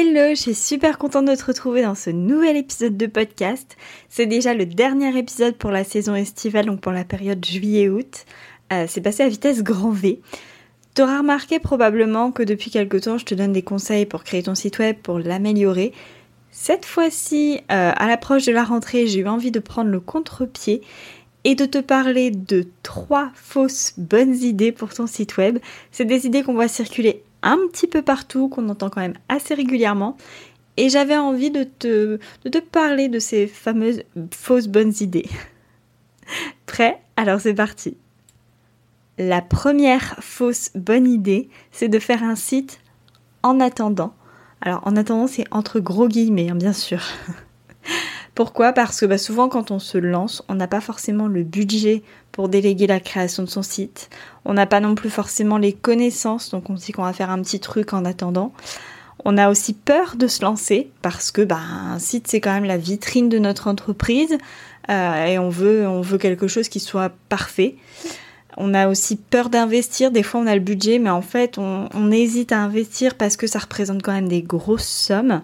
[0.00, 3.76] Hello, je suis super contente de te retrouver dans ce nouvel épisode de podcast.
[4.08, 8.24] C'est déjà le dernier épisode pour la saison estivale, donc pour la période juillet-août.
[8.72, 10.20] Euh, c'est passé à vitesse grand V.
[10.94, 14.44] Tu auras remarqué probablement que depuis quelque temps, je te donne des conseils pour créer
[14.44, 15.92] ton site web, pour l'améliorer.
[16.52, 20.80] Cette fois-ci, euh, à l'approche de la rentrée, j'ai eu envie de prendre le contre-pied
[21.42, 25.58] et de te parler de trois fausses bonnes idées pour ton site web.
[25.90, 29.54] C'est des idées qu'on voit circuler un petit peu partout, qu'on entend quand même assez
[29.54, 30.16] régulièrement.
[30.76, 35.28] Et j'avais envie de te, de te parler de ces fameuses fausses bonnes idées.
[36.66, 37.00] Prêt?
[37.16, 37.96] Alors c'est parti.
[39.18, 42.80] La première fausse bonne idée, c'est de faire un site
[43.42, 44.14] en attendant.
[44.60, 47.00] Alors en attendant, c'est entre gros guillemets, hein, bien sûr.
[48.38, 48.72] Pourquoi?
[48.72, 52.48] Parce que bah, souvent quand on se lance, on n'a pas forcément le budget pour
[52.48, 54.10] déléguer la création de son site.
[54.44, 57.30] On n'a pas non plus forcément les connaissances, donc on se dit qu'on va faire
[57.30, 58.52] un petit truc en attendant.
[59.24, 62.62] On a aussi peur de se lancer parce que bah, un site c'est quand même
[62.62, 64.38] la vitrine de notre entreprise
[64.88, 67.74] euh, et on veut, on veut quelque chose qui soit parfait.
[68.56, 70.12] On a aussi peur d'investir.
[70.12, 73.48] Des fois, on a le budget, mais en fait, on, hésite à investir parce que
[73.48, 75.42] ça représente quand même des grosses sommes.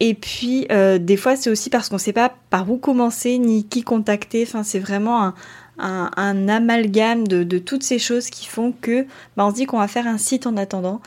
[0.00, 3.38] Et puis, euh, des fois, c'est aussi parce qu'on ne sait pas par où commencer
[3.38, 4.44] ni qui contacter.
[4.46, 5.32] Enfin, c'est vraiment
[5.78, 9.78] un, amalgame de, de, toutes ces choses qui font que bah, on se dit qu'on
[9.78, 11.00] va faire un site en attendant.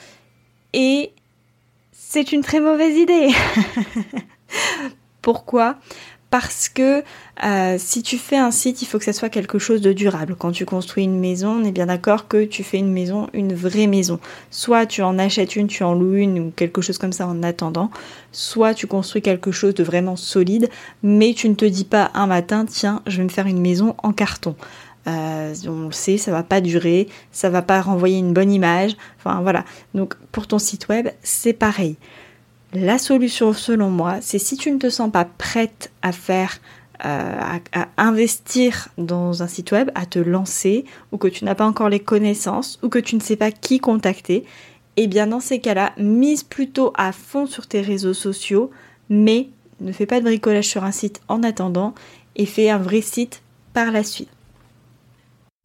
[0.73, 1.11] Et
[1.91, 3.29] c'est une très mauvaise idée.
[5.21, 5.77] Pourquoi?
[6.29, 7.03] Parce que
[7.43, 10.35] euh, si tu fais un site, il faut que ça soit quelque chose de durable.
[10.37, 13.53] Quand tu construis une maison, on est bien d'accord que tu fais une maison, une
[13.53, 14.19] vraie maison.
[14.51, 17.41] Soit tu en achètes une, tu en loues une ou quelque chose comme ça en
[17.43, 17.89] attendant,
[18.31, 20.69] soit tu construis quelque chose de vraiment solide,
[21.01, 23.95] mais tu ne te dis pas un matin, tiens, je vais me faire une maison
[24.03, 24.55] en carton.
[25.07, 28.95] Euh, on le sait, ça va pas durer, ça va pas renvoyer une bonne image.
[29.17, 29.65] Enfin voilà.
[29.95, 31.97] Donc pour ton site web, c'est pareil.
[32.73, 36.59] La solution, selon moi, c'est si tu ne te sens pas prête à faire,
[37.03, 41.65] euh, à, investir dans un site web, à te lancer, ou que tu n'as pas
[41.65, 44.45] encore les connaissances, ou que tu ne sais pas qui contacter,
[44.97, 48.69] eh bien dans ces cas-là, mise plutôt à fond sur tes réseaux sociaux,
[49.09, 49.47] mais
[49.81, 51.95] ne fais pas de bricolage sur un site en attendant,
[52.35, 53.41] et fais un vrai site
[53.73, 54.29] par la suite.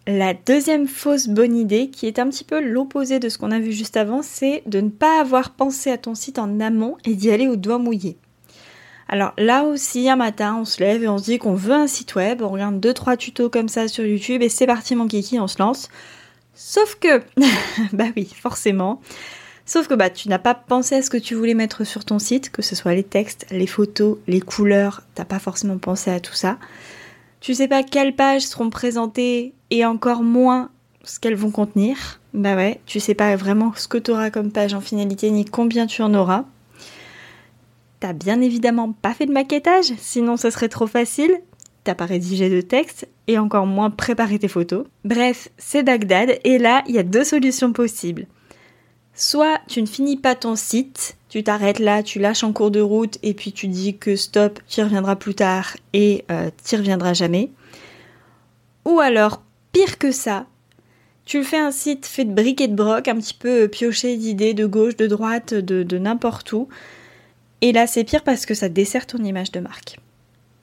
[0.07, 3.59] La deuxième fausse bonne idée, qui est un petit peu l'opposé de ce qu'on a
[3.59, 7.15] vu juste avant, c'est de ne pas avoir pensé à ton site en amont et
[7.15, 8.19] d'y aller au doigt mouillé.
[9.09, 11.87] Alors là aussi, un matin, on se lève et on se dit qu'on veut un
[11.87, 15.07] site web, on regarde deux trois tutos comme ça sur YouTube et c'est parti mon
[15.07, 15.89] kiki, on se lance.
[16.55, 17.23] Sauf que,
[17.95, 19.01] bah oui, forcément.
[19.65, 22.19] Sauf que bah tu n'as pas pensé à ce que tu voulais mettre sur ton
[22.19, 26.21] site, que ce soit les textes, les photos, les couleurs, t'as pas forcément pensé à
[26.21, 26.59] tout ça.
[27.44, 30.71] Tu sais pas quelles pages seront présentées et encore moins
[31.03, 32.19] ce qu'elles vont contenir.
[32.32, 35.44] Bah ouais, tu sais pas vraiment ce que tu auras comme page en finalité ni
[35.44, 36.47] combien tu en auras.
[38.00, 41.38] T'as bien évidemment pas fait de maquettage, sinon ce serait trop facile.
[41.84, 44.87] T'as pas rédigé de texte et encore moins préparé tes photos.
[45.05, 48.26] Bref, c'est Bagdad et là, il y a deux solutions possibles.
[49.15, 52.81] Soit tu ne finis pas ton site, tu t'arrêtes là, tu lâches en cours de
[52.81, 56.79] route et puis tu dis que stop, tu reviendras plus tard et euh, tu y
[56.79, 57.51] reviendras jamais.
[58.85, 59.43] Ou alors,
[59.73, 60.47] pire que ça,
[61.25, 64.53] tu fais un site fait de briques et de broc, un petit peu pioché d'idées
[64.53, 66.69] de gauche, de droite, de, de n'importe où.
[67.61, 69.99] Et là, c'est pire parce que ça dessert ton image de marque.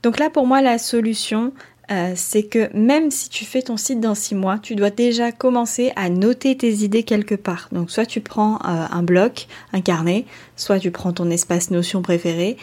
[0.04, 1.54] Donc là, pour moi, la solution,
[1.92, 5.32] euh, c'est que même si tu fais ton site dans six mois, tu dois déjà
[5.32, 7.68] commencer à noter tes idées quelque part.
[7.72, 12.02] Donc soit tu prends euh, un bloc, un carnet, soit tu prends ton espace Notion
[12.02, 12.56] préféré,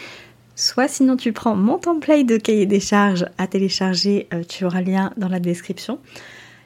[0.57, 4.81] soit sinon tu prends mon template de cahier des charges à télécharger, euh, tu auras
[4.81, 5.99] le lien dans la description.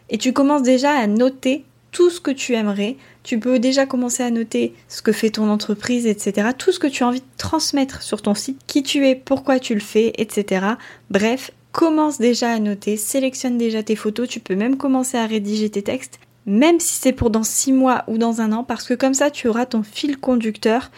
[0.09, 2.97] Et tu commences déjà à noter tout ce que tu aimerais.
[3.23, 6.51] Tu peux déjà commencer à noter ce que fait ton entreprise, etc.
[6.57, 9.59] Tout ce que tu as envie de transmettre sur ton site, qui tu es, pourquoi
[9.59, 10.67] tu le fais, etc.
[11.11, 15.71] Bref, commence déjà à noter, sélectionne déjà tes photos, tu peux même commencer à rédiger
[15.71, 18.95] tes textes, même si c'est pour dans 6 mois ou dans un an, parce que
[18.95, 20.91] comme ça tu auras ton fil conducteur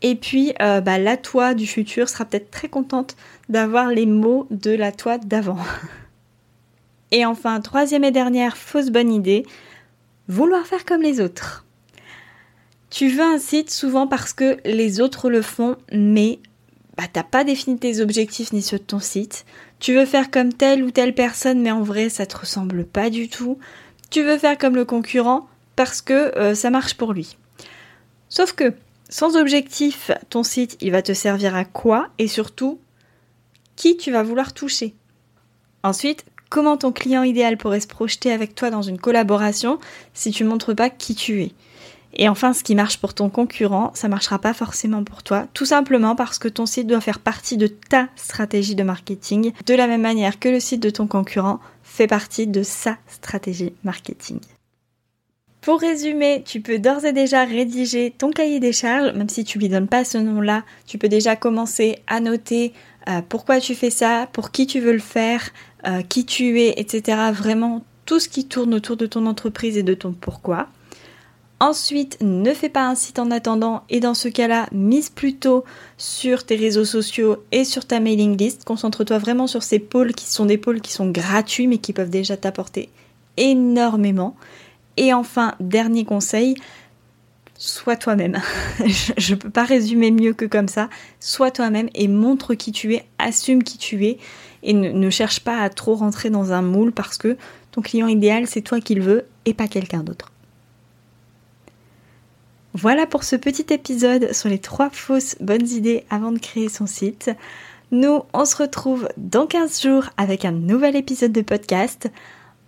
[0.00, 3.16] et puis euh, bah, la toi du futur sera peut-être très contente
[3.48, 5.58] d'avoir les mots de la toi d'avant.
[7.10, 9.46] et enfin, troisième et dernière fausse bonne idée,
[10.28, 11.66] vouloir faire comme les autres.
[12.90, 16.40] Tu veux un site souvent parce que les autres le font, mais
[16.96, 19.44] bah, t'as pas défini tes objectifs ni ceux de ton site.
[19.78, 23.10] Tu veux faire comme telle ou telle personne, mais en vrai, ça te ressemble pas
[23.10, 23.58] du tout.
[24.10, 27.36] Tu veux faire comme le concurrent parce que euh, ça marche pour lui.
[28.28, 28.74] Sauf que,
[29.08, 32.78] sans objectif, ton site, il va te servir à quoi et surtout,
[33.76, 34.94] qui tu vas vouloir toucher.
[35.82, 39.78] Ensuite, comment ton client idéal pourrait se projeter avec toi dans une collaboration
[40.12, 41.52] si tu montres pas qui tu es?
[42.14, 45.64] Et enfin, ce qui marche pour ton concurrent, ça marchera pas forcément pour toi, tout
[45.64, 49.86] simplement parce que ton site doit faire partie de ta stratégie de marketing, de la
[49.86, 54.40] même manière que le site de ton concurrent fait partie de sa stratégie marketing.
[55.62, 59.60] Pour résumer, tu peux d'ores et déjà rédiger ton cahier des charges, même si tu
[59.60, 62.72] lui donnes pas ce nom-là, tu peux déjà commencer à noter
[63.08, 65.50] euh, pourquoi tu fais ça, pour qui tu veux le faire,
[65.86, 67.16] euh, qui tu es, etc.
[67.32, 70.68] Vraiment tout ce qui tourne autour de ton entreprise et de ton pourquoi.
[71.62, 75.62] Ensuite, ne fais pas un site en attendant et dans ce cas-là, mise plutôt
[75.96, 78.64] sur tes réseaux sociaux et sur ta mailing list.
[78.64, 82.10] Concentre-toi vraiment sur ces pôles qui sont des pôles qui sont gratuits mais qui peuvent
[82.10, 82.88] déjà t'apporter
[83.36, 84.34] énormément.
[84.96, 86.56] Et enfin, dernier conseil,
[87.54, 88.40] sois toi-même.
[89.16, 90.88] Je ne peux pas résumer mieux que comme ça.
[91.20, 94.18] Sois toi-même et montre qui tu es, assume qui tu es
[94.64, 97.36] et ne, cherche pas à trop rentrer dans un moule parce que
[97.70, 100.31] ton client idéal, c'est toi qui le veux et pas quelqu'un d'autre.
[102.74, 106.86] Voilà pour ce petit épisode sur les trois fausses bonnes idées avant de créer son
[106.86, 107.30] site.
[107.90, 112.10] Nous, on se retrouve dans 15 jours avec un nouvel épisode de podcast.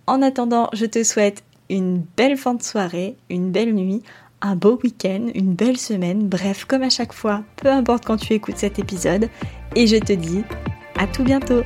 [0.06, 4.03] En attendant, je te souhaite une belle fin de soirée, une belle nuit,
[4.43, 8.35] un beau week-end, une belle semaine, bref, comme à chaque fois, peu importe quand tu
[8.35, 9.31] écoutes cet épisode.
[9.75, 10.43] Et je te dis
[10.99, 11.62] à tout bientôt